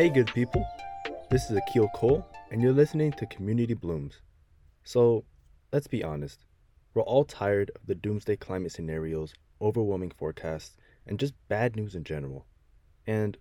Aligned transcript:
Hey, 0.00 0.08
good 0.08 0.32
people. 0.32 0.66
This 1.30 1.50
is 1.50 1.58
Akil 1.58 1.90
Cole, 1.94 2.26
and 2.50 2.62
you're 2.62 2.72
listening 2.72 3.12
to 3.12 3.26
Community 3.26 3.74
Blooms. 3.74 4.22
So, 4.82 5.26
let's 5.74 5.88
be 5.88 6.02
honest. 6.02 6.46
We're 6.94 7.02
all 7.02 7.26
tired 7.26 7.70
of 7.74 7.86
the 7.86 7.94
doomsday 7.94 8.36
climate 8.36 8.72
scenarios, 8.72 9.34
overwhelming 9.60 10.12
forecasts, 10.12 10.78
and 11.06 11.20
just 11.20 11.34
bad 11.48 11.76
news 11.76 11.94
in 11.94 12.04
general. 12.04 12.46
And 13.06 13.36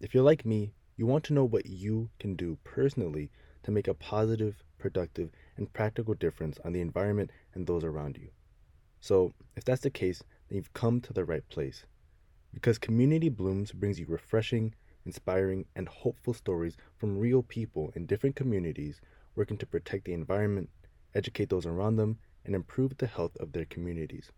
if 0.00 0.14
you're 0.14 0.22
like 0.22 0.46
me, 0.46 0.72
you 0.96 1.04
want 1.04 1.24
to 1.24 1.32
know 1.32 1.42
what 1.42 1.66
you 1.66 2.10
can 2.20 2.36
do 2.36 2.58
personally 2.62 3.32
to 3.64 3.72
make 3.72 3.88
a 3.88 3.94
positive, 3.94 4.62
productive, 4.78 5.30
and 5.56 5.72
practical 5.72 6.14
difference 6.14 6.60
on 6.64 6.72
the 6.72 6.80
environment 6.80 7.32
and 7.54 7.66
those 7.66 7.82
around 7.82 8.18
you. 8.18 8.28
So, 9.00 9.32
if 9.56 9.64
that's 9.64 9.82
the 9.82 9.90
case, 9.90 10.22
then 10.48 10.58
you've 10.58 10.74
come 10.74 11.00
to 11.00 11.12
the 11.12 11.24
right 11.24 11.48
place. 11.48 11.86
Because 12.52 12.78
Community 12.78 13.30
Blooms 13.30 13.72
brings 13.72 13.98
you 13.98 14.06
refreshing, 14.06 14.74
inspiring, 15.04 15.66
and 15.74 15.88
hopeful 15.88 16.34
stories 16.34 16.76
from 16.96 17.18
real 17.18 17.42
people 17.42 17.92
in 17.94 18.06
different 18.06 18.36
communities 18.36 19.00
working 19.34 19.58
to 19.58 19.66
protect 19.66 20.04
the 20.04 20.12
environment, 20.12 20.70
educate 21.14 21.48
those 21.48 21.66
around 21.66 21.96
them, 21.96 22.18
and 22.44 22.54
improve 22.54 22.96
the 22.98 23.06
health 23.06 23.36
of 23.38 23.52
their 23.52 23.64
communities. 23.64 24.30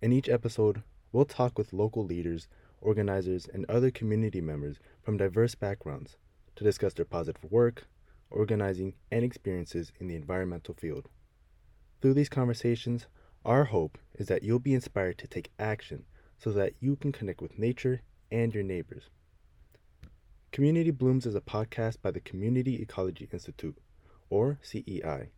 In 0.00 0.12
each 0.12 0.28
episode, 0.28 0.82
we'll 1.12 1.24
talk 1.24 1.58
with 1.58 1.72
local 1.72 2.04
leaders, 2.04 2.48
organizers, 2.80 3.46
and 3.46 3.64
other 3.66 3.90
community 3.90 4.40
members 4.40 4.78
from 5.02 5.16
diverse 5.16 5.54
backgrounds 5.54 6.16
to 6.56 6.64
discuss 6.64 6.94
their 6.94 7.04
positive 7.04 7.50
work, 7.50 7.86
organizing, 8.30 8.94
and 9.10 9.24
experiences 9.24 9.92
in 10.00 10.08
the 10.08 10.16
environmental 10.16 10.74
field. 10.74 11.08
Through 12.00 12.14
these 12.14 12.28
conversations, 12.28 13.06
our 13.44 13.64
hope 13.64 13.98
is 14.14 14.26
that 14.26 14.42
you'll 14.42 14.58
be 14.58 14.74
inspired 14.74 15.18
to 15.18 15.26
take 15.26 15.52
action 15.58 16.04
so 16.38 16.50
that 16.52 16.74
you 16.80 16.96
can 16.96 17.12
connect 17.12 17.40
with 17.40 17.58
nature 17.58 18.02
and 18.30 18.54
your 18.54 18.64
neighbors. 18.64 19.10
Community 20.52 20.90
Blooms 20.90 21.24
is 21.24 21.34
a 21.34 21.40
podcast 21.40 22.02
by 22.02 22.10
the 22.10 22.20
Community 22.20 22.82
Ecology 22.82 23.26
Institute, 23.32 23.78
or 24.28 24.58
CEI, 24.60 25.30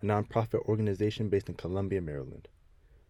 a 0.00 0.06
nonprofit 0.06 0.60
organization 0.60 1.28
based 1.28 1.50
in 1.50 1.54
Columbia, 1.54 2.00
Maryland. 2.00 2.48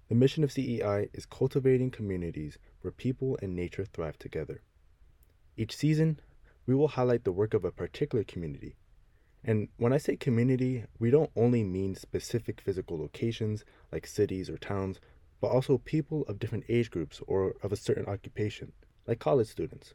The 0.08 0.16
mission 0.16 0.42
of 0.42 0.50
CEI 0.50 1.10
is 1.12 1.27
cultivating 1.27 1.92
communities 1.92 2.58
where 2.80 2.91
people 2.91 3.38
and 3.41 3.55
nature 3.55 3.84
thrive 3.84 4.19
together. 4.19 4.62
Each 5.56 5.77
season, 5.77 6.19
we 6.66 6.75
will 6.75 6.88
highlight 6.88 7.22
the 7.22 7.30
work 7.30 7.55
of 7.55 7.64
a 7.64 7.70
particular 7.70 8.25
community. 8.25 8.75
And 9.44 9.69
when 9.77 9.92
I 9.92 9.98
say 9.98 10.16
community, 10.16 10.86
we 10.98 11.12
don't 11.12 11.30
only 11.36 11.62
mean 11.62 11.94
specific 11.94 12.60
physical 12.60 12.98
locations 12.98 13.64
like 13.92 14.08
cities 14.08 14.50
or 14.50 14.58
towns, 14.58 14.98
but 15.41 15.52
also 15.52 15.78
people 15.78 16.25
of 16.27 16.41
different 16.41 16.64
age 16.69 16.91
groups 16.91 17.20
or 17.28 17.55
of 17.62 17.72
a 17.72 17.77
certain 17.77 18.06
occupation, 18.06 18.72
like 19.06 19.20
college 19.20 19.47
students. 19.47 19.94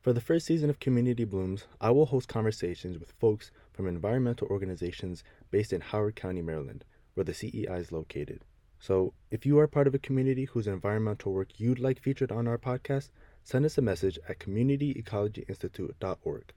For 0.00 0.12
the 0.12 0.20
first 0.20 0.46
season 0.46 0.70
of 0.70 0.78
Community 0.78 1.24
Blooms, 1.24 1.64
I 1.80 1.90
will 1.90 2.06
host 2.06 2.28
conversations 2.28 3.00
with 3.00 3.10
folks 3.10 3.50
from 3.72 3.88
environmental 3.88 4.46
organizations 4.46 5.24
based 5.50 5.72
in 5.72 5.80
Howard 5.80 6.14
County, 6.14 6.40
Maryland, 6.40 6.84
where 7.14 7.24
the 7.24 7.34
CEI 7.34 7.78
is 7.78 7.90
located. 7.90 8.44
So, 8.78 9.12
if 9.32 9.44
you 9.44 9.58
are 9.58 9.66
part 9.66 9.88
of 9.88 9.96
a 9.96 9.98
community 9.98 10.44
whose 10.44 10.68
environmental 10.68 11.32
work 11.32 11.58
you'd 11.58 11.80
like 11.80 12.00
featured 12.00 12.30
on 12.30 12.46
our 12.46 12.58
podcast, 12.58 13.10
send 13.42 13.64
us 13.64 13.76
a 13.76 13.82
message 13.82 14.20
at 14.28 14.38
communityecologyinstitute.org. 14.38 16.52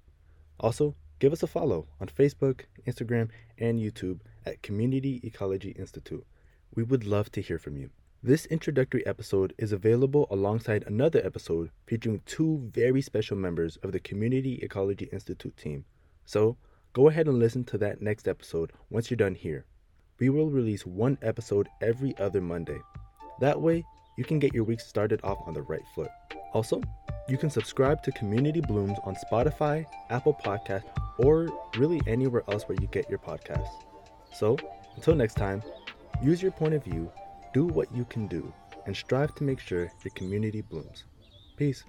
Also, 0.59 0.95
give 1.17 1.33
us 1.33 1.41
a 1.41 1.47
follow 1.47 1.87
on 1.99 2.09
Facebook, 2.09 2.65
Instagram, 2.85 3.31
and 3.57 3.79
YouTube 3.79 4.19
at 4.45 4.61
Community 4.61 5.19
Ecology 5.23 5.71
Institute. 5.71 6.27
We 6.75 6.83
would 6.83 7.05
love 7.05 7.31
to 7.31 7.41
hear 7.41 7.57
from 7.57 7.75
you. 7.75 7.89
This 8.23 8.45
introductory 8.45 9.03
episode 9.07 9.51
is 9.57 9.71
available 9.71 10.27
alongside 10.29 10.83
another 10.85 11.25
episode 11.25 11.71
featuring 11.87 12.21
two 12.27 12.69
very 12.71 13.01
special 13.01 13.35
members 13.35 13.77
of 13.77 13.93
the 13.93 13.99
Community 13.99 14.59
Ecology 14.61 15.09
Institute 15.11 15.57
team. 15.57 15.85
So, 16.23 16.55
go 16.93 17.09
ahead 17.09 17.27
and 17.27 17.39
listen 17.39 17.63
to 17.63 17.79
that 17.79 17.99
next 17.99 18.27
episode 18.27 18.73
once 18.91 19.09
you're 19.09 19.17
done 19.17 19.33
here. 19.33 19.65
We 20.19 20.29
will 20.29 20.51
release 20.51 20.85
one 20.85 21.17
episode 21.23 21.67
every 21.81 22.15
other 22.19 22.41
Monday. 22.41 22.77
That 23.39 23.59
way, 23.59 23.83
you 24.19 24.23
can 24.23 24.37
get 24.37 24.53
your 24.53 24.65
week 24.65 24.81
started 24.81 25.19
off 25.23 25.39
on 25.47 25.55
the 25.55 25.63
right 25.63 25.81
foot. 25.95 26.11
Also, 26.53 26.79
you 27.27 27.39
can 27.39 27.49
subscribe 27.49 28.03
to 28.03 28.11
Community 28.11 28.61
Blooms 28.61 28.99
on 29.03 29.15
Spotify, 29.31 29.83
Apple 30.11 30.37
Podcast, 30.45 30.83
or 31.17 31.49
really 31.75 31.99
anywhere 32.05 32.43
else 32.51 32.69
where 32.69 32.77
you 32.79 32.87
get 32.91 33.09
your 33.09 33.17
podcasts. 33.17 33.83
So, 34.31 34.57
until 34.95 35.15
next 35.15 35.37
time, 35.37 35.63
use 36.21 36.39
your 36.39 36.51
point 36.51 36.75
of 36.75 36.83
view 36.83 37.11
do 37.53 37.65
what 37.65 37.93
you 37.93 38.05
can 38.05 38.27
do 38.27 38.53
and 38.85 38.95
strive 38.95 39.35
to 39.35 39.43
make 39.43 39.59
sure 39.59 39.91
your 40.03 40.11
community 40.15 40.61
blooms. 40.61 41.03
Peace. 41.57 41.83